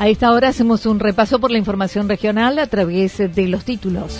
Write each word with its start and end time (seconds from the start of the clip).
A 0.00 0.08
esta 0.08 0.32
hora 0.32 0.48
hacemos 0.48 0.86
un 0.86 0.98
repaso 0.98 1.40
por 1.40 1.50
la 1.50 1.58
información 1.58 2.08
regional 2.08 2.58
a 2.58 2.66
través 2.66 3.18
de 3.18 3.48
los 3.48 3.66
títulos. 3.66 4.18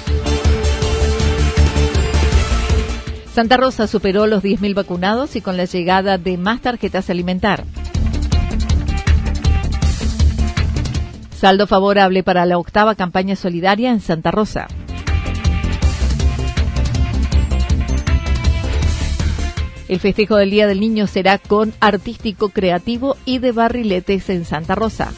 Santa 3.33 3.57
Rosa 3.57 3.87
superó 3.87 4.27
los 4.27 4.43
10.000 4.43 4.75
vacunados 4.75 5.37
y 5.37 5.41
con 5.41 5.57
la 5.57 5.65
llegada 5.65 6.19
de 6.19 6.37
más 6.37 6.61
tarjetas 6.61 7.09
alimentar. 7.09 7.65
Saldo 11.35 11.67
favorable 11.67 12.23
para 12.23 12.45
la 12.45 12.59
octava 12.59 12.95
campaña 12.95 13.35
solidaria 13.35 13.91
en 13.91 14.03
Santa 14.03 14.31
Rosa. 14.31 14.69
El 19.89 19.99
festejo 19.99 20.37
del 20.37 20.51
Día 20.51 20.67
del 20.67 20.79
Niño 20.79 21.07
será 21.07 21.39
con 21.39 21.73
artístico 21.81 22.51
creativo 22.51 23.17
y 23.25 23.39
de 23.39 23.53
barriletes 23.53 24.29
en 24.29 24.45
Santa 24.45 24.75
Rosa. 24.75 25.15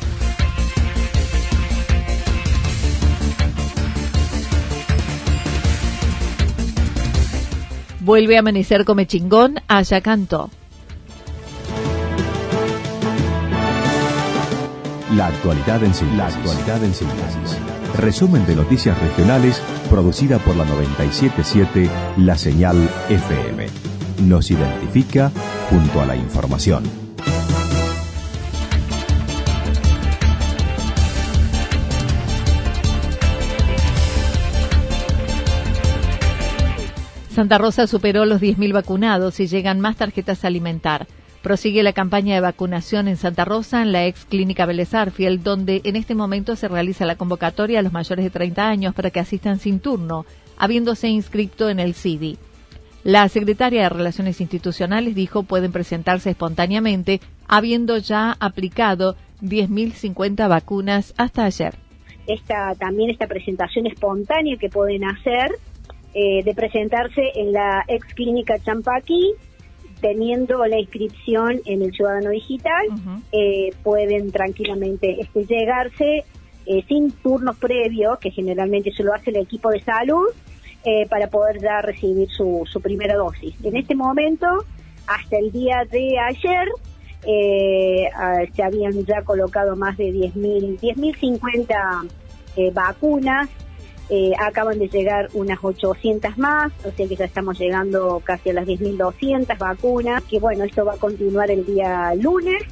Vuelve 8.04 8.36
a 8.36 8.40
amanecer 8.40 8.84
come 8.84 9.06
chingón 9.06 9.60
a 9.68 9.80
Yacanto. 9.82 10.50
La 15.14 15.26
actualidad 15.28 15.84
en 15.84 15.94
síntesis. 15.94 16.18
La 16.18 16.26
actualidad 16.26 16.82
en 16.82 16.94
síntesis. 16.94 17.58
Resumen 17.96 18.44
de 18.44 18.56
noticias 18.56 19.00
regionales 19.00 19.62
producida 19.88 20.40
por 20.40 20.56
la 20.56 20.64
977 20.64 21.88
La 22.16 22.36
Señal 22.36 22.90
FM. 23.08 23.68
Nos 24.26 24.50
identifica 24.50 25.30
junto 25.70 26.00
a 26.00 26.06
la 26.06 26.16
información. 26.16 26.82
Santa 37.32 37.56
Rosa 37.56 37.86
superó 37.86 38.26
los 38.26 38.42
10.000 38.42 38.74
vacunados 38.74 39.40
y 39.40 39.46
llegan 39.46 39.80
más 39.80 39.96
tarjetas 39.96 40.44
a 40.44 40.48
alimentar. 40.48 41.06
Prosigue 41.40 41.82
la 41.82 41.94
campaña 41.94 42.34
de 42.34 42.42
vacunación 42.42 43.08
en 43.08 43.16
Santa 43.16 43.46
Rosa, 43.46 43.80
en 43.80 43.90
la 43.90 44.04
ex 44.04 44.26
clínica 44.26 44.66
Vélez 44.66 44.90
donde 45.42 45.80
en 45.84 45.96
este 45.96 46.14
momento 46.14 46.56
se 46.56 46.68
realiza 46.68 47.06
la 47.06 47.16
convocatoria 47.16 47.78
a 47.78 47.82
los 47.82 47.94
mayores 47.94 48.26
de 48.26 48.30
30 48.30 48.68
años 48.68 48.94
para 48.94 49.08
que 49.08 49.18
asistan 49.18 49.58
sin 49.58 49.80
turno, 49.80 50.26
habiéndose 50.58 51.08
inscrito 51.08 51.70
en 51.70 51.80
el 51.80 51.94
CIDI. 51.94 52.36
La 53.02 53.26
secretaria 53.30 53.84
de 53.84 53.88
Relaciones 53.88 54.42
Institucionales 54.42 55.14
dijo 55.14 55.42
pueden 55.42 55.72
presentarse 55.72 56.30
espontáneamente, 56.30 57.22
habiendo 57.48 57.96
ya 57.96 58.36
aplicado 58.40 59.16
10.050 59.40 60.50
vacunas 60.50 61.14
hasta 61.16 61.46
ayer. 61.46 61.76
Esta, 62.26 62.74
también 62.74 63.08
esta 63.08 63.26
presentación 63.26 63.86
espontánea 63.86 64.58
que 64.58 64.68
pueden 64.68 65.04
hacer 65.04 65.52
eh, 66.14 66.42
de 66.44 66.54
presentarse 66.54 67.22
en 67.36 67.52
la 67.52 67.84
ex 67.88 68.06
clínica 68.14 68.58
Champaqui, 68.58 69.32
teniendo 70.02 70.62
la 70.66 70.78
inscripción 70.78 71.60
en 71.64 71.80
el 71.80 71.92
Ciudadano 71.92 72.28
Digital, 72.30 72.86
eh, 73.32 73.70
pueden 73.82 74.30
tranquilamente 74.30 75.22
este, 75.22 75.46
llegarse 75.46 76.24
eh, 76.66 76.84
sin 76.86 77.12
turnos 77.12 77.56
previos, 77.56 78.18
que 78.18 78.30
generalmente 78.30 78.92
se 78.92 79.04
lo 79.04 79.14
hace 79.14 79.30
el 79.30 79.36
equipo 79.36 79.70
de 79.70 79.80
salud, 79.80 80.26
para 81.08 81.28
poder 81.28 81.60
ya 81.60 81.80
recibir 81.80 82.28
su, 82.28 82.64
su 82.66 82.80
primera 82.80 83.14
dosis. 83.14 83.54
En 83.62 83.76
este 83.76 83.94
momento, 83.94 84.48
hasta 85.06 85.38
el 85.38 85.52
día 85.52 85.84
de 85.88 86.18
ayer, 86.18 86.68
se 88.52 88.62
habían 88.64 89.06
ya 89.06 89.22
colocado 89.22 89.76
más 89.76 89.96
de 89.96 90.12
10.000, 90.12 90.80
10.050 90.80 92.72
vacunas 92.72 93.48
eh, 94.10 94.32
acaban 94.38 94.78
de 94.78 94.88
llegar 94.88 95.28
unas 95.32 95.58
800 95.62 96.36
más, 96.36 96.72
o 96.84 96.90
sea 96.90 97.08
que 97.08 97.16
ya 97.16 97.24
estamos 97.24 97.58
llegando 97.58 98.20
casi 98.24 98.50
a 98.50 98.54
las 98.54 98.66
10.200 98.66 99.56
vacunas, 99.58 100.22
que 100.24 100.38
bueno, 100.38 100.64
esto 100.64 100.84
va 100.84 100.94
a 100.94 100.98
continuar 100.98 101.50
el 101.50 101.64
día 101.64 102.14
lunes. 102.14 102.62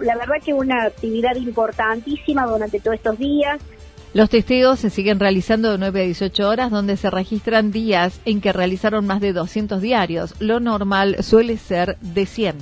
La 0.00 0.16
verdad 0.16 0.36
que 0.44 0.54
una 0.54 0.84
actividad 0.84 1.36
importantísima 1.36 2.46
durante 2.46 2.80
todos 2.80 2.96
estos 2.96 3.18
días. 3.18 3.60
Los 4.14 4.28
testeos 4.28 4.78
se 4.78 4.90
siguen 4.90 5.18
realizando 5.18 5.72
de 5.72 5.78
9 5.78 6.02
a 6.02 6.04
18 6.04 6.48
horas, 6.48 6.70
donde 6.70 6.96
se 6.98 7.10
registran 7.10 7.72
días 7.72 8.20
en 8.26 8.42
que 8.42 8.52
realizaron 8.52 9.06
más 9.06 9.20
de 9.20 9.32
200 9.32 9.80
diarios. 9.80 10.34
Lo 10.38 10.60
normal 10.60 11.16
suele 11.22 11.56
ser 11.56 11.96
de 12.00 12.26
100. 12.26 12.56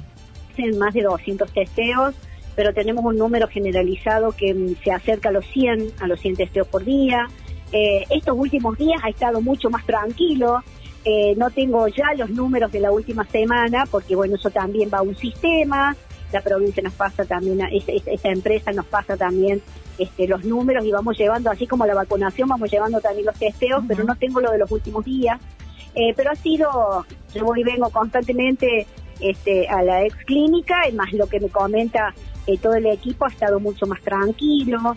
Más 0.78 0.94
de 0.94 1.02
200 1.02 1.50
testeos, 1.52 2.14
pero 2.54 2.72
tenemos 2.72 3.04
un 3.04 3.16
número 3.16 3.48
generalizado 3.48 4.32
que 4.32 4.54
se 4.84 4.92
acerca 4.92 5.30
a 5.30 5.32
los 5.32 5.44
100, 5.46 5.92
a 6.00 6.06
los 6.06 6.20
100 6.20 6.36
testeos 6.36 6.68
por 6.68 6.84
día. 6.84 7.26
Eh, 7.72 8.04
estos 8.10 8.36
últimos 8.36 8.76
días 8.76 9.00
ha 9.02 9.08
estado 9.08 9.40
mucho 9.40 9.70
más 9.70 9.84
tranquilo. 9.86 10.62
Eh, 11.04 11.34
no 11.36 11.50
tengo 11.50 11.88
ya 11.88 12.12
los 12.16 12.30
números 12.30 12.70
de 12.72 12.80
la 12.80 12.90
última 12.90 13.24
semana, 13.24 13.84
porque 13.90 14.16
bueno, 14.16 14.34
eso 14.36 14.50
también 14.50 14.90
va 14.92 14.98
a 14.98 15.02
un 15.02 15.16
sistema. 15.16 15.96
La 16.32 16.40
provincia 16.42 16.82
nos 16.82 16.92
pasa 16.94 17.24
también, 17.24 17.60
esta 17.72 18.28
empresa 18.28 18.70
nos 18.70 18.86
pasa 18.86 19.16
también 19.16 19.60
este, 19.98 20.28
los 20.28 20.44
números 20.44 20.84
y 20.84 20.92
vamos 20.92 21.18
llevando, 21.18 21.50
así 21.50 21.66
como 21.66 21.86
la 21.86 21.94
vacunación, 21.94 22.48
vamos 22.48 22.70
llevando 22.70 23.00
también 23.00 23.26
los 23.26 23.36
testeos, 23.36 23.82
pero 23.88 24.04
no 24.04 24.14
tengo 24.14 24.40
lo 24.40 24.52
de 24.52 24.58
los 24.58 24.70
últimos 24.70 25.04
días. 25.04 25.40
Eh, 25.96 26.12
pero 26.14 26.30
ha 26.30 26.36
sido, 26.36 27.04
yo 27.34 27.44
voy 27.44 27.62
y 27.62 27.64
vengo 27.64 27.90
constantemente 27.90 28.86
este, 29.18 29.68
a 29.68 29.82
la 29.82 30.04
ex 30.04 30.14
clínica, 30.24 30.88
y 30.88 30.92
más 30.92 31.12
lo 31.12 31.26
que 31.26 31.40
me 31.40 31.48
comenta 31.48 32.14
todo 32.62 32.74
el 32.74 32.86
equipo 32.86 33.24
ha 33.26 33.28
estado 33.28 33.60
mucho 33.60 33.86
más 33.86 34.00
tranquilo. 34.02 34.96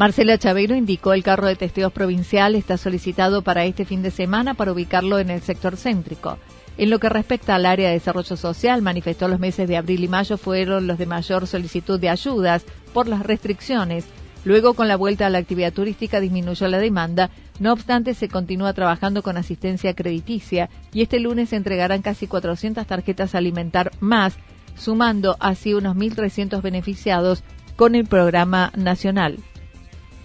Marcela 0.00 0.38
Chavero 0.38 0.74
indicó 0.74 1.12
el 1.12 1.22
carro 1.22 1.46
de 1.46 1.56
testeos 1.56 1.92
provincial 1.92 2.54
está 2.54 2.78
solicitado 2.78 3.42
para 3.42 3.66
este 3.66 3.84
fin 3.84 4.00
de 4.00 4.10
semana 4.10 4.54
para 4.54 4.72
ubicarlo 4.72 5.18
en 5.18 5.28
el 5.28 5.42
sector 5.42 5.76
céntrico. 5.76 6.38
En 6.78 6.88
lo 6.88 6.98
que 6.98 7.10
respecta 7.10 7.54
al 7.54 7.66
área 7.66 7.88
de 7.88 7.96
desarrollo 7.96 8.34
social, 8.38 8.80
manifestó 8.80 9.28
los 9.28 9.38
meses 9.38 9.68
de 9.68 9.76
abril 9.76 10.02
y 10.02 10.08
mayo 10.08 10.38
fueron 10.38 10.86
los 10.86 10.96
de 10.96 11.04
mayor 11.04 11.46
solicitud 11.46 12.00
de 12.00 12.08
ayudas 12.08 12.64
por 12.94 13.08
las 13.08 13.22
restricciones. 13.22 14.06
Luego, 14.46 14.72
con 14.72 14.88
la 14.88 14.96
vuelta 14.96 15.26
a 15.26 15.28
la 15.28 15.36
actividad 15.36 15.74
turística, 15.74 16.18
disminuyó 16.18 16.66
la 16.68 16.78
demanda. 16.78 17.28
No 17.58 17.70
obstante, 17.70 18.14
se 18.14 18.30
continúa 18.30 18.72
trabajando 18.72 19.22
con 19.22 19.36
asistencia 19.36 19.92
crediticia 19.92 20.70
y 20.94 21.02
este 21.02 21.20
lunes 21.20 21.50
se 21.50 21.56
entregarán 21.56 22.00
casi 22.00 22.26
400 22.26 22.86
tarjetas 22.86 23.34
alimentar 23.34 23.90
más, 24.00 24.38
sumando 24.78 25.36
así 25.40 25.74
unos 25.74 25.94
1.300 25.94 26.62
beneficiados 26.62 27.44
con 27.76 27.94
el 27.94 28.06
programa 28.06 28.72
nacional 28.74 29.36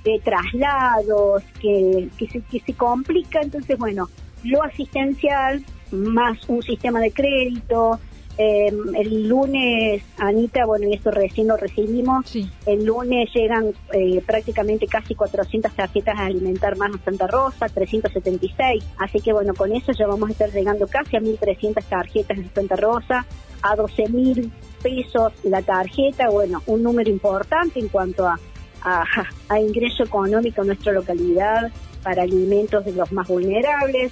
de 0.05 0.21
traslados 0.23 1.43
que, 1.59 2.07
que, 2.17 2.27
se, 2.27 2.41
que 2.41 2.61
se 2.61 2.73
complica. 2.73 3.41
Entonces, 3.41 3.77
bueno, 3.77 4.07
lo 4.43 4.63
asistencial 4.63 5.65
más 5.91 6.47
un 6.47 6.63
sistema 6.63 7.01
de 7.01 7.11
crédito, 7.11 7.99
Em, 8.37 8.93
el 8.95 9.29
lunes, 9.29 10.03
Anita, 10.17 10.65
bueno, 10.65 10.89
y 10.89 10.93
esto 10.93 11.09
recién 11.09 11.47
lo 11.47 11.55
recibimos, 11.55 12.35
el 12.65 12.83
lunes 12.83 13.29
llegan 13.33 13.73
eh, 13.93 14.21
prácticamente 14.25 14.87
casi 14.87 15.15
400 15.15 15.71
tarjetas 15.73 16.19
a 16.19 16.25
alimentar 16.25 16.75
más 16.77 16.91
a 16.93 17.05
Santa 17.05 17.27
Rosa, 17.27 17.67
376, 17.69 18.83
así 18.97 19.21
que 19.21 19.31
bueno, 19.31 19.53
con 19.53 19.71
eso 19.71 19.93
ya 19.93 20.05
vamos 20.05 20.27
a 20.27 20.31
estar 20.33 20.51
llegando 20.51 20.85
casi 20.87 21.15
a 21.15 21.21
1.300 21.21 21.81
tarjetas 21.85 22.37
en 22.37 22.53
Santa 22.53 22.75
Rosa, 22.75 23.25
a 23.61 23.75
12.000 23.77 24.51
pesos 24.83 25.31
la 25.43 25.61
tarjeta, 25.61 26.29
bueno, 26.29 26.61
un 26.67 26.83
número 26.83 27.09
importante 27.09 27.79
en 27.79 27.87
cuanto 27.87 28.27
a, 28.27 28.37
a 28.85 29.59
ingreso 29.59 30.03
económico 30.03 30.61
en 30.61 30.67
nuestra 30.67 30.93
localidad 30.93 31.71
para 32.03 32.21
alimentos 32.21 32.85
de 32.85 32.93
los 32.93 33.11
más 33.11 33.27
vulnerables. 33.27 34.11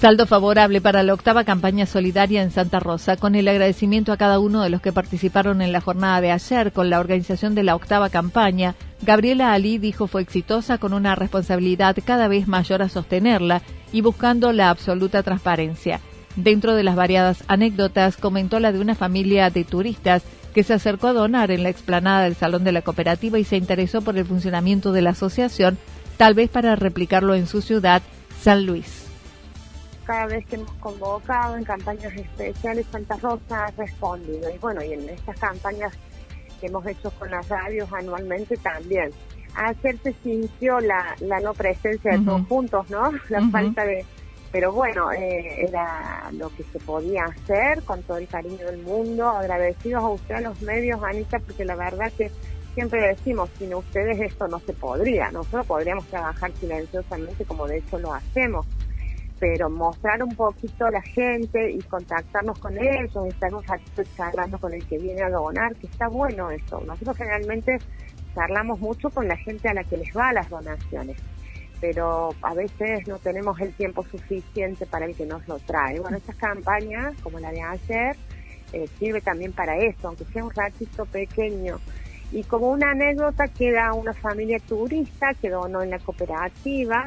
Saldo 0.00 0.26
favorable 0.26 0.80
para 0.80 1.02
la 1.02 1.12
octava 1.12 1.44
campaña 1.44 1.84
solidaria 1.84 2.40
en 2.40 2.50
Santa 2.50 2.80
Rosa, 2.80 3.18
con 3.18 3.34
el 3.34 3.46
agradecimiento 3.48 4.12
a 4.12 4.16
cada 4.16 4.38
uno 4.38 4.62
de 4.62 4.70
los 4.70 4.80
que 4.80 4.94
participaron 4.94 5.60
en 5.60 5.72
la 5.72 5.82
jornada 5.82 6.22
de 6.22 6.32
ayer 6.32 6.72
con 6.72 6.88
la 6.88 7.00
organización 7.00 7.54
de 7.54 7.64
la 7.64 7.74
octava 7.74 8.08
campaña. 8.08 8.76
Gabriela 9.02 9.52
Ali 9.52 9.76
dijo 9.76 10.06
fue 10.06 10.22
exitosa 10.22 10.78
con 10.78 10.94
una 10.94 11.16
responsabilidad 11.16 11.98
cada 12.02 12.28
vez 12.28 12.48
mayor 12.48 12.80
a 12.80 12.88
sostenerla 12.88 13.60
y 13.92 14.00
buscando 14.00 14.52
la 14.52 14.70
absoluta 14.70 15.22
transparencia. 15.22 16.00
Dentro 16.42 16.74
de 16.74 16.82
las 16.82 16.96
variadas 16.96 17.44
anécdotas, 17.48 18.16
comentó 18.16 18.60
la 18.60 18.72
de 18.72 18.80
una 18.80 18.94
familia 18.94 19.50
de 19.50 19.64
turistas 19.64 20.22
que 20.54 20.62
se 20.62 20.74
acercó 20.74 21.08
a 21.08 21.12
donar 21.12 21.50
en 21.50 21.62
la 21.62 21.68
explanada 21.68 22.24
del 22.24 22.34
Salón 22.34 22.64
de 22.64 22.72
la 22.72 22.82
Cooperativa 22.82 23.38
y 23.38 23.44
se 23.44 23.56
interesó 23.56 24.02
por 24.02 24.16
el 24.16 24.24
funcionamiento 24.24 24.92
de 24.92 25.02
la 25.02 25.10
asociación, 25.10 25.78
tal 26.16 26.34
vez 26.34 26.48
para 26.48 26.76
replicarlo 26.76 27.34
en 27.34 27.46
su 27.46 27.62
ciudad, 27.62 28.02
San 28.40 28.66
Luis 28.66 29.06
cada 30.10 30.26
vez 30.26 30.44
que 30.46 30.56
hemos 30.56 30.72
convocado 30.80 31.56
en 31.56 31.62
campañas 31.62 32.12
especiales 32.12 32.84
Santa 32.90 33.16
Rosa 33.18 33.66
ha 33.66 33.70
respondido. 33.70 34.50
Y 34.52 34.58
bueno, 34.58 34.82
y 34.82 34.92
en 34.92 35.08
estas 35.08 35.38
campañas 35.38 35.92
que 36.60 36.66
hemos 36.66 36.84
hecho 36.84 37.12
con 37.12 37.30
las 37.30 37.48
radios 37.48 37.88
anualmente 37.92 38.56
también. 38.56 39.10
Ayer 39.54 39.96
se 40.02 40.12
sintió 40.24 40.80
la, 40.80 41.14
la 41.20 41.38
no 41.38 41.54
presencia 41.54 42.18
de 42.18 42.24
todos 42.24 42.44
juntos, 42.48 42.90
¿no? 42.90 43.12
La 43.28 43.48
falta 43.50 43.84
de... 43.84 44.04
Pero 44.52 44.72
bueno, 44.72 45.12
eh, 45.12 45.66
era 45.68 46.30
lo 46.32 46.48
que 46.50 46.64
se 46.64 46.80
podía 46.80 47.24
hacer 47.24 47.82
con 47.84 48.02
todo 48.02 48.16
el 48.18 48.26
cariño 48.26 48.66
del 48.66 48.78
mundo. 48.82 49.28
Agradecidos 49.28 50.02
a 50.02 50.08
ustedes, 50.08 50.40
a 50.40 50.48
los 50.48 50.60
medios, 50.62 51.02
Anita, 51.02 51.38
porque 51.38 51.64
la 51.64 51.76
verdad 51.76 52.12
que 52.16 52.30
siempre 52.74 53.00
decimos, 53.06 53.48
sin 53.58 53.74
ustedes 53.74 54.20
esto 54.20 54.48
no 54.48 54.58
se 54.60 54.72
podría. 54.72 55.30
Nosotros 55.30 55.66
podríamos 55.66 56.06
trabajar 56.06 56.50
silenciosamente 56.52 57.44
como 57.44 57.66
de 57.66 57.78
hecho 57.78 57.98
lo 57.98 58.12
hacemos 58.12 58.66
pero 59.40 59.70
mostrar 59.70 60.22
un 60.22 60.36
poquito 60.36 60.84
a 60.84 60.90
la 60.90 61.00
gente 61.00 61.72
y 61.72 61.78
contactarnos 61.80 62.58
con 62.58 62.76
ellos, 62.76 63.10
estar 63.26 63.52
un 63.54 63.64
charlando 64.14 64.58
con 64.58 64.74
el 64.74 64.86
que 64.86 64.98
viene 64.98 65.22
a 65.22 65.30
donar, 65.30 65.74
que 65.76 65.86
está 65.86 66.08
bueno 66.08 66.50
eso. 66.50 66.82
Nosotros 66.86 67.16
generalmente 67.16 67.78
charlamos 68.34 68.78
mucho 68.78 69.08
con 69.08 69.26
la 69.26 69.36
gente 69.38 69.68
a 69.70 69.74
la 69.74 69.82
que 69.82 69.96
les 69.96 70.14
va 70.14 70.34
las 70.34 70.50
donaciones, 70.50 71.16
pero 71.80 72.34
a 72.42 72.54
veces 72.54 73.06
no 73.08 73.18
tenemos 73.18 73.58
el 73.60 73.72
tiempo 73.72 74.04
suficiente 74.04 74.86
para 74.86 75.06
el 75.06 75.14
que 75.14 75.24
nos 75.24 75.46
lo 75.48 75.58
trae. 75.58 75.98
Bueno, 75.98 76.18
estas 76.18 76.36
campañas, 76.36 77.14
como 77.22 77.40
la 77.40 77.50
de 77.50 77.62
ayer, 77.62 78.16
eh, 78.72 78.86
sirve 78.98 79.20
también 79.20 79.52
para 79.52 79.76
eso, 79.78 80.08
aunque 80.08 80.24
sea 80.26 80.44
un 80.44 80.50
ratito 80.50 81.06
pequeño. 81.06 81.78
Y 82.32 82.44
como 82.44 82.70
una 82.70 82.92
anécdota 82.92 83.48
queda 83.48 83.92
una 83.92 84.12
familia 84.12 84.60
turista 84.60 85.34
que 85.34 85.50
donó 85.50 85.82
en 85.82 85.90
la 85.90 85.98
cooperativa, 85.98 87.04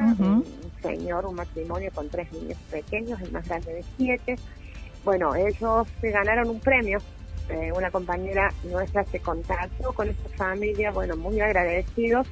señor, 0.82 1.24
un 1.24 1.36
matrimonio 1.36 1.90
con 1.94 2.10
tres 2.10 2.30
niños 2.32 2.58
pequeños, 2.70 3.20
el 3.22 3.32
más 3.32 3.48
grande 3.48 3.72
de 3.72 3.84
siete. 3.96 4.36
Bueno, 5.02 5.34
ellos 5.34 5.88
se 6.00 6.10
ganaron 6.10 6.50
un 6.50 6.60
premio. 6.60 6.98
Eh, 7.48 7.70
una 7.74 7.90
compañera 7.90 8.52
nuestra 8.64 9.04
se 9.04 9.20
contactó 9.20 9.92
con 9.92 10.08
esta 10.08 10.28
familia, 10.30 10.90
bueno, 10.90 11.14
muy 11.14 11.40
agradecidos 11.40 12.26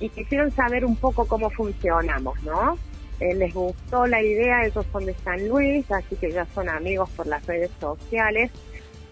y 0.00 0.08
quisieron 0.08 0.50
saber 0.50 0.84
un 0.84 0.96
poco 0.96 1.26
cómo 1.26 1.50
funcionamos, 1.50 2.42
¿no? 2.42 2.78
Eh, 3.20 3.34
les 3.34 3.52
gustó 3.52 4.06
la 4.06 4.22
idea, 4.22 4.64
ellos 4.64 4.86
son 4.90 5.04
de 5.04 5.14
San 5.22 5.46
Luis, 5.46 5.84
así 5.90 6.16
que 6.16 6.32
ya 6.32 6.46
son 6.54 6.70
amigos 6.70 7.10
por 7.10 7.26
las 7.26 7.44
redes 7.46 7.70
sociales. 7.78 8.50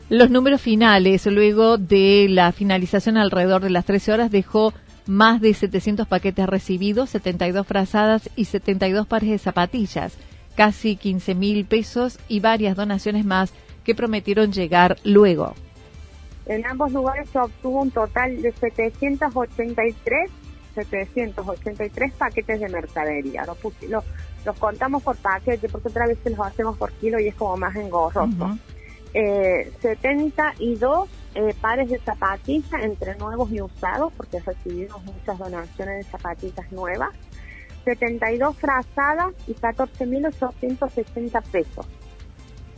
Los 0.08 0.31
números 0.31 0.62
finales, 0.62 1.26
luego 1.26 1.76
de 1.76 2.26
la 2.31 2.50
finalización 2.52 3.19
alrededor 3.19 3.62
de 3.62 3.69
las 3.69 3.85
13 3.85 4.12
horas, 4.12 4.31
dejó 4.31 4.73
más 5.06 5.43
de 5.43 5.52
700 5.52 6.08
paquetes 6.08 6.46
recibidos, 6.46 7.11
72 7.11 7.67
frazadas 7.67 8.31
y 8.35 8.46
72 8.46 9.06
pares 9.06 9.29
de 9.29 9.38
zapatillas, 9.38 10.17
casi 10.56 10.96
15 10.96 11.35
mil 11.35 11.67
pesos 11.67 12.19
y 12.29 12.40
varias 12.40 12.76
donaciones 12.76 13.26
más 13.26 13.52
que 13.85 13.94
prometieron 13.94 14.52
llegar 14.52 14.96
luego. 15.05 15.55
En 16.46 16.64
ambos 16.67 16.90
lugares 16.93 17.29
se 17.29 17.38
obtuvo 17.38 17.82
un 17.82 17.90
total 17.90 18.40
de 18.40 18.52
783 18.52 20.31
783 20.84 22.12
paquetes 22.12 22.60
de 22.60 22.69
mercadería. 22.69 23.44
Los, 23.44 23.58
los, 24.44 24.56
contamos 24.58 25.02
por 25.02 25.16
paquete 25.16 25.69
porque 25.69 25.88
otra 25.88 26.06
vez 26.06 26.19
los 26.25 26.40
hacemos 26.40 26.76
por 26.76 26.92
kilo 26.92 27.19
y 27.20 27.28
es 27.28 27.34
como 27.34 27.56
más 27.56 27.76
engorroso. 27.76 28.58
eh, 29.14 29.72
72 29.80 31.08
eh, 31.34 31.54
pares 31.60 31.90
de 31.90 31.98
zapatillas 31.98 32.82
entre 32.82 33.14
nuevos 33.16 33.50
y 33.52 33.60
usados, 33.60 34.12
porque 34.16 34.40
recibimos 34.40 35.02
muchas 35.04 35.38
donaciones 35.38 36.04
de 36.04 36.10
zapatillas 36.10 36.72
nuevas, 36.72 37.10
72 37.84 38.56
frazadas 38.56 39.34
y 39.46 39.54
14.860 39.54 41.42
pesos, 41.50 41.86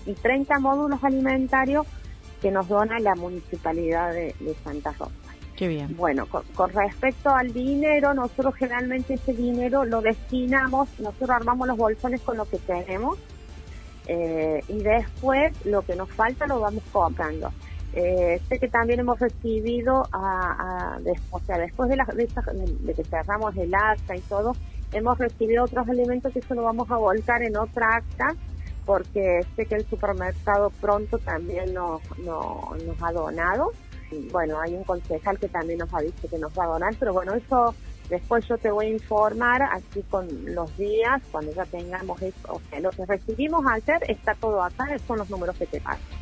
y 0.06 0.14
30 0.14 0.58
módulos 0.58 1.02
alimentarios 1.02 1.87
que 2.41 2.50
nos 2.50 2.69
dona 2.69 2.99
la 2.99 3.14
Municipalidad 3.14 4.12
de, 4.12 4.35
Santa 4.64 4.93
Rosa. 4.93 5.12
Bueno, 5.97 6.27
con, 6.27 6.71
respecto 6.71 7.31
al 7.31 7.53
dinero, 7.53 8.15
nosotros 8.15 8.55
generalmente 8.55 9.15
ese 9.15 9.33
dinero 9.33 9.85
lo 9.85 10.01
destinamos, 10.01 10.89
nosotros 10.99 11.31
armamos 11.31 11.69
los 11.69 11.77
bolsones 11.77 12.21
con 12.23 12.37
lo 12.37 12.45
que 12.47 12.59
tenemos, 12.59 13.19
eh, 14.07 14.62
y 14.69 14.83
después 14.83 15.53
lo 15.67 15.83
que 15.83 15.97
nos 15.97 16.11
falta 16.11 16.47
lo 16.47 16.61
vamos 16.61 16.83
comprando. 16.91 17.53
Eh, 17.93 18.41
sé 18.49 18.59
que 18.59 18.69
también 18.69 19.01
hemos 19.01 19.19
recibido, 19.19 20.07
a, 20.12 20.99
o 21.31 21.41
sea, 21.41 21.59
después 21.59 21.91
de, 21.91 21.97
la, 21.97 22.05
de, 22.05 22.95
que 22.95 23.05
cerramos 23.05 23.57
el 23.57 23.75
acta 23.75 24.17
y 24.17 24.21
todo, 24.21 24.57
hemos 24.93 25.19
recibido 25.19 25.65
otros 25.65 25.89
alimentos 25.89 26.33
que 26.33 26.39
eso 26.39 26.55
lo 26.55 26.62
vamos 26.62 26.91
a 26.91 26.97
volcar 26.97 27.43
en 27.43 27.57
otra 27.57 27.97
acta 27.97 28.35
porque 28.87 29.45
sé 29.55 29.67
que 29.67 29.76
el 29.76 29.87
supermercado 29.87 30.71
pronto 30.81 31.19
también 31.19 31.75
nos, 31.75 32.00
nos 32.19 33.02
ha 33.02 33.12
donado. 33.12 33.73
Bueno, 34.31 34.61
hay 34.61 34.75
un 34.75 34.85
concejal 34.85 35.38
que 35.38 35.49
también 35.49 35.79
nos 35.79 35.93
ha 35.95 36.00
dicho 36.00 36.29
que 36.29 36.38
nos 36.38 36.52
va 36.59 36.64
a 36.64 36.69
donar, 36.69 36.95
pero 36.99 37.12
bueno, 37.12 37.35
eso 37.35 37.75
después 38.09 38.47
yo 38.49 38.59
te 38.59 38.71
voy 38.71 38.87
a 38.87 38.90
informar 38.90 39.62
así 39.62 40.02
con 40.11 40.26
los 40.55 40.76
días, 40.76 41.23
cuando 41.31 41.52
ya 41.52 41.64
tengamos 41.64 42.21
eso. 42.21 42.49
O 42.49 42.61
sea, 42.69 42.81
lo 42.81 42.90
que 42.90 43.07
recibimos 43.07 43.64
ayer 43.71 44.02
está 44.09 44.35
todo 44.35 44.62
acá, 44.62 44.87
son 45.07 45.19
los 45.19 45.31
números 45.31 45.57
que 45.57 45.67
te 45.67 45.81
pasan. 45.81 46.21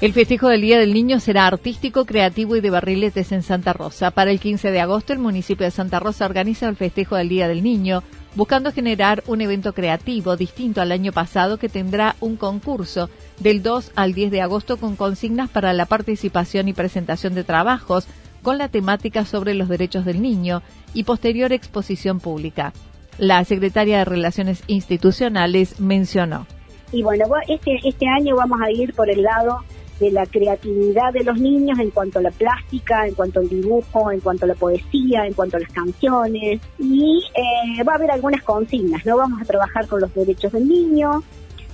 El 0.00 0.14
festejo 0.14 0.48
del 0.48 0.62
Día 0.62 0.78
del 0.78 0.94
Niño 0.94 1.20
será 1.20 1.46
artístico, 1.46 2.06
creativo 2.06 2.56
y 2.56 2.62
de 2.62 2.70
barriletes 2.70 3.32
en 3.32 3.42
Santa 3.42 3.74
Rosa. 3.74 4.10
Para 4.12 4.30
el 4.30 4.40
15 4.40 4.70
de 4.70 4.80
agosto, 4.80 5.12
el 5.12 5.18
municipio 5.18 5.66
de 5.66 5.70
Santa 5.70 6.00
Rosa 6.00 6.24
organiza 6.24 6.66
el 6.70 6.76
festejo 6.76 7.16
del 7.16 7.28
Día 7.28 7.48
del 7.48 7.62
Niño, 7.62 8.02
buscando 8.34 8.72
generar 8.72 9.22
un 9.26 9.40
evento 9.40 9.72
creativo 9.72 10.36
distinto 10.36 10.80
al 10.80 10.92
año 10.92 11.12
pasado 11.12 11.58
que 11.58 11.68
tendrá 11.68 12.16
un 12.20 12.36
concurso 12.36 13.10
del 13.38 13.62
2 13.62 13.92
al 13.96 14.14
10 14.14 14.30
de 14.30 14.42
agosto 14.42 14.76
con 14.76 14.96
consignas 14.96 15.50
para 15.50 15.72
la 15.72 15.86
participación 15.86 16.68
y 16.68 16.72
presentación 16.72 17.34
de 17.34 17.44
trabajos 17.44 18.06
con 18.42 18.58
la 18.58 18.68
temática 18.68 19.24
sobre 19.24 19.54
los 19.54 19.68
derechos 19.68 20.04
del 20.04 20.22
niño 20.22 20.62
y 20.94 21.04
posterior 21.04 21.52
exposición 21.52 22.20
pública. 22.20 22.72
La 23.18 23.44
secretaria 23.44 23.98
de 23.98 24.04
Relaciones 24.06 24.62
Institucionales 24.66 25.80
mencionó. 25.80 26.46
Y 26.92 27.02
bueno, 27.02 27.26
este, 27.48 27.78
este 27.84 28.06
año 28.08 28.36
vamos 28.36 28.60
a 28.62 28.70
ir 28.70 28.94
por 28.94 29.10
el 29.10 29.22
lado 29.22 29.58
de 30.00 30.10
la 30.10 30.26
creatividad 30.26 31.12
de 31.12 31.22
los 31.22 31.38
niños 31.38 31.78
en 31.78 31.90
cuanto 31.90 32.18
a 32.18 32.22
la 32.22 32.30
plástica, 32.30 33.06
en 33.06 33.14
cuanto 33.14 33.40
al 33.40 33.48
dibujo, 33.48 34.10
en 34.10 34.20
cuanto 34.20 34.46
a 34.46 34.48
la 34.48 34.54
poesía, 34.54 35.26
en 35.26 35.34
cuanto 35.34 35.58
a 35.58 35.60
las 35.60 35.70
canciones. 35.70 36.60
Y 36.78 37.22
eh, 37.34 37.84
va 37.84 37.92
a 37.92 37.96
haber 37.96 38.10
algunas 38.10 38.42
consignas, 38.42 39.04
¿no? 39.04 39.18
Vamos 39.18 39.40
a 39.42 39.44
trabajar 39.44 39.86
con 39.86 40.00
los 40.00 40.12
derechos 40.14 40.52
del 40.52 40.66
niño, 40.66 41.22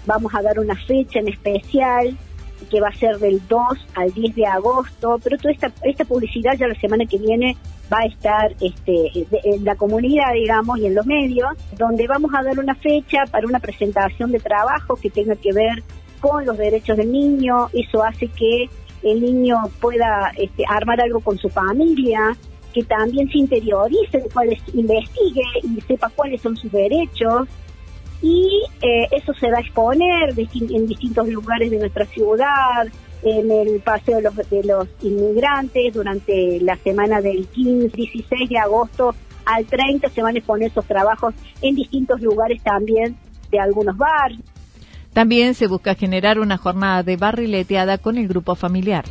vamos 0.06 0.34
a 0.34 0.42
dar 0.42 0.58
una 0.58 0.74
fecha 0.74 1.20
en 1.20 1.28
especial 1.28 2.16
que 2.70 2.80
va 2.80 2.88
a 2.88 2.94
ser 2.94 3.18
del 3.18 3.40
2 3.46 3.60
al 3.94 4.12
10 4.12 4.34
de 4.34 4.46
agosto, 4.46 5.20
pero 5.22 5.36
toda 5.36 5.54
esta, 5.82 6.04
publicidad 6.04 6.54
ya 6.58 6.66
la 6.66 6.74
semana 6.80 7.04
que 7.06 7.18
viene 7.18 7.56
va 7.92 7.98
a 7.98 8.06
estar 8.06 8.52
este, 8.60 9.26
en 9.44 9.64
la 9.64 9.76
comunidad, 9.76 10.32
digamos, 10.34 10.78
y 10.78 10.86
en 10.86 10.94
los 10.94 11.06
medios, 11.06 11.50
donde 11.78 12.08
vamos 12.08 12.32
a 12.34 12.42
dar 12.42 12.58
una 12.58 12.74
fecha 12.74 13.24
para 13.30 13.46
una 13.46 13.60
presentación 13.60 14.32
de 14.32 14.40
trabajo 14.40 14.96
que 14.96 15.10
tenga 15.10 15.36
que 15.36 15.52
ver 15.52 15.84
con 16.20 16.44
los 16.44 16.56
derechos 16.56 16.96
del 16.96 17.12
niño, 17.12 17.68
eso 17.72 18.02
hace 18.02 18.28
que 18.28 18.68
el 19.02 19.20
niño 19.20 19.56
pueda 19.80 20.32
este, 20.36 20.64
armar 20.68 21.00
algo 21.00 21.20
con 21.20 21.38
su 21.38 21.48
familia, 21.48 22.36
que 22.72 22.82
también 22.84 23.28
se 23.30 23.38
interiorice 23.38 24.24
investigue 24.74 25.42
y 25.62 25.80
sepa 25.82 26.10
cuáles 26.14 26.40
son 26.40 26.56
sus 26.56 26.70
derechos. 26.72 27.48
Y 28.22 28.62
eh, 28.82 29.08
eso 29.12 29.32
se 29.34 29.50
va 29.50 29.58
a 29.58 29.60
exponer 29.60 30.30
en 30.36 30.86
distintos 30.86 31.28
lugares 31.28 31.70
de 31.70 31.78
nuestra 31.78 32.06
ciudad, 32.06 32.86
en 33.22 33.50
el 33.50 33.80
Paseo 33.80 34.16
de 34.16 34.22
los, 34.22 34.36
de 34.36 34.64
los 34.64 34.88
Inmigrantes, 35.02 35.94
durante 35.94 36.60
la 36.60 36.76
semana 36.76 37.20
del 37.20 37.46
15, 37.46 37.94
16 37.94 38.48
de 38.48 38.58
agosto 38.58 39.14
al 39.46 39.64
30 39.64 40.10
se 40.10 40.22
van 40.22 40.34
a 40.34 40.38
exponer 40.38 40.70
esos 40.70 40.84
trabajos 40.84 41.34
en 41.62 41.76
distintos 41.76 42.20
lugares 42.20 42.62
también 42.62 43.16
de 43.50 43.60
algunos 43.60 43.96
barrios. 43.96 44.42
También 45.16 45.54
se 45.54 45.66
busca 45.66 45.94
generar 45.94 46.38
una 46.38 46.58
jornada 46.58 47.02
de 47.02 47.16
barrileteada 47.16 47.96
con 47.96 48.18
el 48.18 48.28
grupo 48.28 48.54
familiar. 48.54 49.06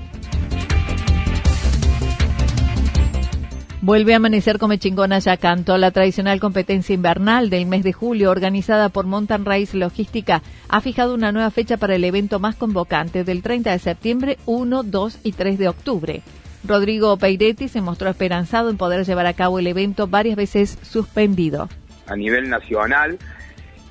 Vuelve 3.81 4.13
a 4.13 4.17
amanecer 4.17 4.59
como 4.59 4.75
chingona 4.75 5.17
ya 5.17 5.37
canto. 5.37 5.79
La 5.79 5.89
tradicional 5.89 6.39
competencia 6.39 6.93
invernal 6.93 7.49
del 7.49 7.65
mes 7.65 7.83
de 7.83 7.91
julio, 7.91 8.29
organizada 8.29 8.89
por 8.89 9.07
Mountain 9.07 9.45
Race 9.45 9.75
Logística, 9.75 10.43
ha 10.69 10.79
fijado 10.79 11.15
una 11.15 11.31
nueva 11.31 11.49
fecha 11.49 11.77
para 11.77 11.95
el 11.95 12.03
evento 12.03 12.39
más 12.39 12.55
convocante 12.55 13.23
del 13.23 13.41
30 13.41 13.71
de 13.71 13.79
septiembre, 13.79 14.37
1, 14.45 14.83
2 14.83 15.19
y 15.23 15.31
3 15.31 15.57
de 15.57 15.69
octubre. 15.69 16.21
Rodrigo 16.63 17.17
Peiretti 17.17 17.67
se 17.67 17.81
mostró 17.81 18.11
esperanzado 18.11 18.69
en 18.69 18.77
poder 18.77 19.07
llevar 19.07 19.25
a 19.25 19.33
cabo 19.33 19.57
el 19.57 19.65
evento 19.65 20.05
varias 20.05 20.35
veces 20.35 20.77
suspendido. 20.83 21.67
A 22.05 22.15
nivel 22.15 22.47
nacional, 22.47 23.17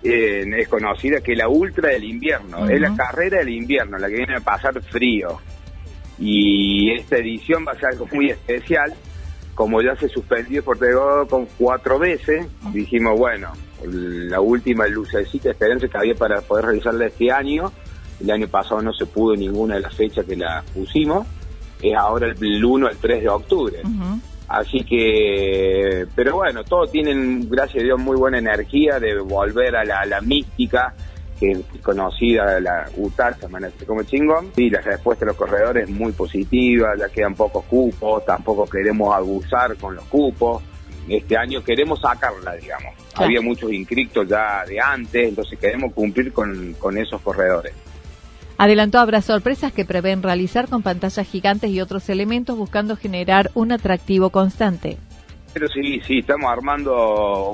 eh, 0.04 0.44
es 0.58 0.68
conocida 0.68 1.20
que 1.20 1.34
la 1.34 1.48
ultra 1.48 1.88
del 1.88 2.04
invierno, 2.04 2.68
es 2.68 2.78
la 2.78 2.94
carrera 2.94 3.38
del 3.38 3.48
invierno, 3.48 3.96
la 3.96 4.08
que 4.08 4.16
viene 4.16 4.36
a 4.36 4.40
pasar 4.40 4.80
frío. 4.82 5.40
Y 6.18 6.92
esta 6.92 7.16
edición 7.16 7.64
va 7.66 7.72
a 7.72 7.76
ser 7.76 7.86
algo 7.92 8.06
muy 8.12 8.30
especial, 8.30 8.92
como 9.54 9.80
ya 9.80 9.96
se 9.96 10.08
suspendió 10.08 10.62
por 10.62 10.78
con 11.28 11.46
cuatro 11.58 11.98
veces, 11.98 12.46
dijimos, 12.72 13.18
bueno, 13.18 13.52
la 13.84 14.40
última 14.40 14.86
lucecita 14.86 15.44
de 15.44 15.52
esperanza 15.52 15.88
que 15.88 15.96
había 15.96 16.14
para 16.14 16.40
poder 16.42 16.66
realizarla 16.66 17.06
este 17.06 17.30
año, 17.32 17.72
el 18.20 18.30
año 18.30 18.48
pasado 18.48 18.82
no 18.82 18.92
se 18.92 19.06
pudo 19.06 19.34
ninguna 19.34 19.76
de 19.76 19.80
las 19.80 19.94
fechas 19.94 20.26
que 20.26 20.36
la 20.36 20.62
pusimos, 20.74 21.26
es 21.82 21.94
ahora 21.96 22.28
el 22.28 22.64
1 22.64 22.86
al 22.86 22.96
3 22.96 23.22
de 23.22 23.28
octubre. 23.28 23.82
Así 24.54 24.84
que, 24.84 26.06
pero 26.14 26.36
bueno, 26.36 26.62
todos 26.62 26.92
tienen, 26.92 27.50
gracias 27.50 27.82
a 27.82 27.86
Dios, 27.86 27.98
muy 27.98 28.16
buena 28.16 28.38
energía 28.38 29.00
de 29.00 29.18
volver 29.18 29.74
a 29.74 29.84
la, 29.84 30.20
mística 30.20 30.94
que 31.40 31.50
es 31.50 31.60
conocida, 31.82 32.60
la 32.60 32.88
UTAR, 32.96 33.36
se 33.36 33.84
como 33.84 34.04
chingón. 34.04 34.52
Y 34.56 34.70
la 34.70 34.80
respuesta 34.80 35.24
de 35.24 35.32
los 35.32 35.36
corredores 35.36 35.88
es 35.88 35.90
muy 35.90 36.12
positiva, 36.12 36.94
ya 36.96 37.08
quedan 37.08 37.34
pocos 37.34 37.64
cupos, 37.64 38.24
tampoco 38.24 38.64
queremos 38.66 39.12
abusar 39.12 39.76
con 39.76 39.96
los 39.96 40.04
cupos. 40.04 40.62
Este 41.08 41.36
año 41.36 41.64
queremos 41.64 42.00
sacarla, 42.00 42.54
digamos. 42.54 42.94
Había 43.16 43.40
muchos 43.40 43.72
inscritos 43.72 44.28
ya 44.28 44.64
de 44.64 44.78
antes, 44.80 45.30
entonces 45.30 45.58
queremos 45.58 45.92
cumplir 45.92 46.32
con, 46.32 46.74
con 46.74 46.96
esos 46.96 47.20
corredores. 47.22 47.74
Adelantó 48.56 48.98
habrá 48.98 49.20
sorpresas 49.20 49.72
que 49.72 49.84
prevén 49.84 50.22
realizar 50.22 50.68
con 50.68 50.82
pantallas 50.82 51.26
gigantes 51.26 51.70
y 51.70 51.80
otros 51.80 52.08
elementos 52.08 52.56
buscando 52.56 52.96
generar 52.96 53.50
un 53.54 53.72
atractivo 53.72 54.30
constante. 54.30 54.96
Pero 55.52 55.68
sí, 55.68 56.00
sí, 56.06 56.18
estamos 56.18 56.50
armando 56.50 57.52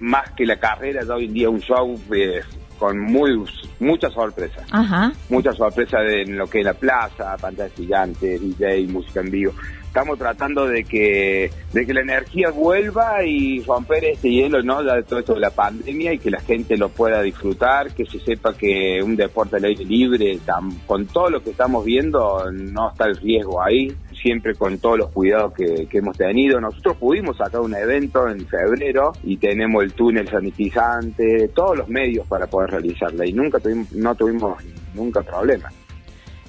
más 0.00 0.30
que 0.32 0.46
la 0.46 0.58
carrera 0.58 1.04
de 1.04 1.12
hoy 1.12 1.24
en 1.26 1.34
día 1.34 1.50
un 1.50 1.60
show 1.60 2.00
eh, 2.14 2.40
con 2.78 3.00
muy 3.00 3.44
muchas 3.80 4.12
sorpresas. 4.12 4.64
Ajá. 4.70 5.12
Muchas 5.28 5.56
sorpresas 5.56 6.00
en 6.08 6.36
lo 6.36 6.46
que 6.46 6.60
es 6.60 6.64
la 6.64 6.74
plaza, 6.74 7.36
pantallas 7.36 7.72
gigantes, 7.74 8.40
DJ, 8.40 8.86
música 8.86 9.20
en 9.20 9.30
vivo 9.30 9.52
estamos 9.94 10.18
tratando 10.18 10.66
de 10.66 10.82
que 10.82 11.52
de 11.72 11.86
que 11.86 11.94
la 11.94 12.00
energía 12.00 12.50
vuelva 12.50 13.24
y 13.24 13.62
romper 13.62 14.04
este 14.06 14.28
hielo 14.28 14.60
no 14.60 14.82
de 14.82 15.04
todo 15.04 15.20
esto 15.20 15.34
de 15.34 15.40
la 15.40 15.50
pandemia 15.50 16.12
y 16.12 16.18
que 16.18 16.32
la 16.32 16.40
gente 16.40 16.76
lo 16.76 16.88
pueda 16.88 17.22
disfrutar 17.22 17.94
que 17.94 18.04
se 18.04 18.18
sepa 18.18 18.54
que 18.54 19.00
un 19.04 19.14
deporte 19.14 19.54
al 19.54 19.64
aire 19.66 19.84
libre 19.84 20.40
con 20.88 21.06
todo 21.06 21.30
lo 21.30 21.44
que 21.44 21.50
estamos 21.50 21.84
viendo 21.84 22.50
no 22.50 22.90
está 22.90 23.04
el 23.04 23.16
riesgo 23.18 23.62
ahí 23.62 23.94
siempre 24.24 24.54
con 24.54 24.78
todos 24.78 24.96
los 24.96 25.10
cuidados 25.10 25.52
que, 25.52 25.86
hemos 25.92 26.16
tenido 26.16 26.58
nosotros 26.58 26.96
pudimos 26.96 27.36
sacar 27.36 27.60
un 27.60 27.74
evento 27.74 28.26
en 28.26 28.46
febrero 28.46 29.12
y 29.22 29.36
tenemos 29.36 29.84
el 29.84 29.92
túnel 29.92 30.26
sanitizante 30.26 31.48
todos 31.54 31.76
los 31.76 31.88
medios 31.88 32.26
para 32.26 32.46
poder 32.46 32.70
realizarla 32.70 33.26
y 33.26 33.34
nunca 33.34 33.60
tuvimos 33.60 33.92
no 33.92 34.14
tuvimos 34.14 34.64
nunca 34.94 35.20
problemas 35.20 35.74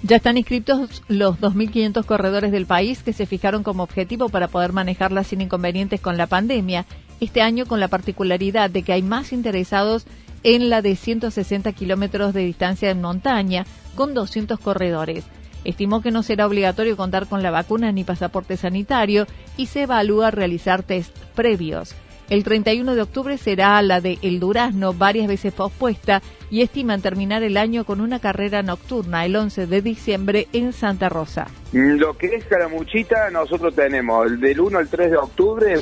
ya 0.04 0.16
están 0.16 0.38
inscritos 0.38 1.04
los 1.10 1.42
2.500 1.42 2.06
corredores 2.06 2.54
del 2.54 2.66
país 2.66 3.04
que 3.04 3.12
se 3.12 3.26
fijaron 3.26 3.62
como 3.64 3.84
objetivo 3.84 4.30
para 4.30 4.48
poder 4.48 4.72
manejarla 4.72 5.24
sin 5.24 5.42
inconvenientes 5.42 6.00
con 6.00 6.16
la 6.16 6.28
pandemia. 6.28 6.86
Este 7.20 7.42
año 7.42 7.66
con 7.66 7.80
la 7.80 7.88
particularidad 7.88 8.70
de 8.70 8.84
que 8.84 8.94
hay 8.94 9.02
más 9.02 9.34
interesados 9.34 10.06
en 10.44 10.70
la 10.70 10.84
de 10.84 10.96
160 10.96 11.72
kilómetros 11.72 12.36
de 12.36 12.42
distancia 12.42 12.92
en 12.92 13.02
montaña, 13.02 13.66
con 13.96 14.14
200 14.14 14.60
corredores. 14.60 15.26
Estimó 15.66 16.02
que 16.02 16.12
no 16.12 16.24
será 16.24 16.48
obligatorio 16.48 16.96
contar 16.96 17.28
con 17.28 17.44
la 17.44 17.52
vacuna 17.52 17.92
ni 17.92 18.04
pasaporte 18.04 18.56
sanitario 18.56 19.28
y 19.58 19.66
se 19.66 19.82
evalúa 19.82 20.32
realizar 20.32 20.84
test 20.84 21.18
previos. 21.36 21.96
El 22.30 22.44
31 22.44 22.96
de 22.96 23.02
octubre 23.04 23.38
será 23.38 23.80
la 23.84 24.02
de 24.02 24.18
El 24.24 24.40
Durazno, 24.40 24.94
varias 24.94 25.28
veces 25.28 25.54
pospuesta, 25.54 26.24
y 26.50 26.62
estiman 26.62 27.02
terminar 27.02 27.44
el 27.44 27.56
año 27.56 27.86
con 27.86 28.02
una 28.02 28.20
carrera 28.20 28.64
nocturna 28.64 29.26
el 29.26 29.36
11 29.36 29.68
de 29.68 29.82
diciembre 29.82 30.48
en 30.52 30.74
Santa 30.74 31.08
Rosa. 31.08 31.48
Lo 31.72 32.18
que 32.18 32.36
es 32.36 32.46
Caramuchita, 32.46 33.30
nosotros 33.30 33.76
tenemos 33.76 34.26
el 34.26 34.40
del 34.40 34.60
1 34.60 34.78
al 34.78 34.88
3 34.88 35.12
de 35.12 35.18
octubre, 35.18 35.76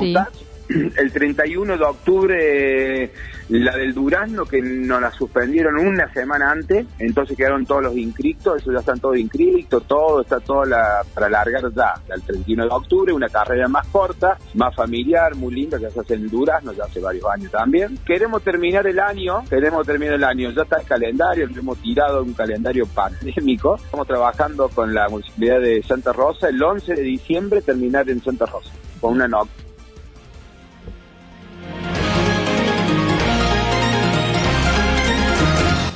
el 0.98 1.12
31 1.12 1.78
de 1.78 1.84
octubre 1.84 3.12
la 3.50 3.76
del 3.76 3.94
Durazno 3.94 4.46
que 4.46 4.62
nos 4.62 5.02
la 5.02 5.12
suspendieron 5.12 5.78
una 5.78 6.12
semana 6.14 6.52
antes, 6.52 6.86
entonces 7.00 7.38
quedaron 7.38 7.66
todos 7.66 7.84
los 7.84 7.98
inscritos, 7.98 8.62
eso 8.62 8.72
ya 8.72 8.80
están 8.80 9.00
todos 9.00 9.18
inscritos, 9.18 9.86
todo 9.86 10.22
está 10.22 10.40
todo 10.40 10.66
la, 10.66 11.02
para 11.14 11.28
alargar 11.28 11.64
ya, 11.74 11.94
el 12.14 12.22
31 12.22 12.64
de 12.64 12.70
octubre, 12.70 13.14
una 13.14 13.30
carrera 13.30 13.68
más 13.68 13.86
corta, 13.88 14.38
más 14.56 14.74
familiar, 14.76 15.36
muy 15.36 15.54
linda 15.54 15.78
que 15.78 15.90
se 15.90 16.00
hace 16.00 16.16
en 16.16 16.30
Durazno 16.30 16.74
ya 16.74 16.86
hace 16.86 17.00
varios 17.00 17.26
años 17.26 17.52
también. 17.52 17.98
Queremos 18.06 18.42
terminar 18.44 18.88
el 18.88 19.00
año, 19.00 19.44
queremos 19.50 19.86
terminar 19.86 20.16
el 20.16 20.24
año, 20.24 20.52
ya 20.52 20.64
está 20.64 20.80
el 20.80 20.88
calendario, 20.88 21.48
hemos 21.48 21.78
tirado 21.80 22.24
un 22.24 22.34
calendario 22.34 22.86
pandémico, 22.88 23.76
estamos 23.76 24.08
trabajando 24.08 24.70
con 24.70 24.94
la 24.94 25.10
Municipalidad 25.10 25.60
de 25.60 25.84
Santa 25.84 26.14
Rosa, 26.14 26.50
el 26.50 26.62
11 26.62 26.96
de 26.96 27.02
diciembre 27.02 27.62
terminar 27.62 28.10
en 28.10 28.22
Santa 28.22 28.46
Rosa, 28.46 28.72
con 29.00 29.14
una 29.14 29.28
nocturna 29.28 29.63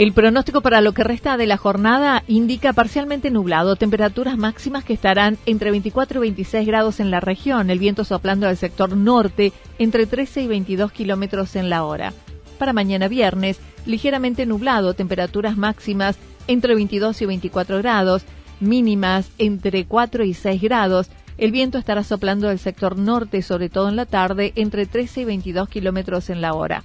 El 0.00 0.14
pronóstico 0.14 0.62
para 0.62 0.80
lo 0.80 0.92
que 0.92 1.04
resta 1.04 1.36
de 1.36 1.46
la 1.46 1.58
jornada 1.58 2.24
indica 2.26 2.72
parcialmente 2.72 3.30
nublado, 3.30 3.76
temperaturas 3.76 4.38
máximas 4.38 4.82
que 4.82 4.94
estarán 4.94 5.36
entre 5.44 5.70
24 5.70 6.20
y 6.20 6.22
26 6.22 6.66
grados 6.66 7.00
en 7.00 7.10
la 7.10 7.20
región, 7.20 7.68
el 7.68 7.78
viento 7.78 8.04
soplando 8.04 8.48
al 8.48 8.56
sector 8.56 8.96
norte 8.96 9.52
entre 9.78 10.06
13 10.06 10.40
y 10.40 10.46
22 10.46 10.90
kilómetros 10.90 11.54
en 11.54 11.68
la 11.68 11.84
hora. 11.84 12.14
Para 12.58 12.72
mañana 12.72 13.08
viernes, 13.08 13.60
ligeramente 13.84 14.46
nublado, 14.46 14.94
temperaturas 14.94 15.58
máximas 15.58 16.16
entre 16.46 16.74
22 16.74 17.20
y 17.20 17.26
24 17.26 17.76
grados, 17.76 18.22
mínimas 18.58 19.30
entre 19.36 19.84
4 19.84 20.24
y 20.24 20.32
6 20.32 20.62
grados. 20.62 21.10
El 21.36 21.52
viento 21.52 21.76
estará 21.76 22.04
soplando 22.04 22.48
al 22.48 22.58
sector 22.58 22.96
norte, 22.96 23.42
sobre 23.42 23.68
todo 23.68 23.90
en 23.90 23.96
la 23.96 24.06
tarde, 24.06 24.54
entre 24.56 24.86
13 24.86 25.20
y 25.20 25.24
22 25.26 25.68
kilómetros 25.68 26.30
en 26.30 26.40
la 26.40 26.54
hora. 26.54 26.84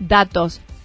Datos 0.00 0.60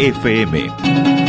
FM. 0.00 1.19